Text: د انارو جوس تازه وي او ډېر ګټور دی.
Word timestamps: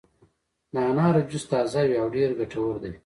د 0.73 0.75
انارو 0.89 1.21
جوس 1.31 1.43
تازه 1.51 1.81
وي 1.87 1.95
او 2.01 2.07
ډېر 2.15 2.29
ګټور 2.39 2.75
دی. 2.83 2.91